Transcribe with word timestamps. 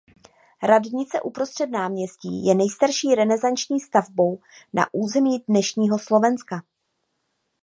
Radnice 0.63 1.21
uprostřed 1.21 1.67
náměstí 1.67 2.45
je 2.45 2.55
nejstarší 2.55 3.15
renesanční 3.15 3.79
stavbou 3.79 4.39
na 4.73 4.89
území 4.93 5.39
dnešního 5.47 5.99
Slovenska. 5.99 6.63